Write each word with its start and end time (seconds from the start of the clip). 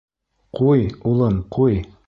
Ҡуй, 0.59 0.81
улым, 1.11 1.39
ҡуй! 1.59 1.81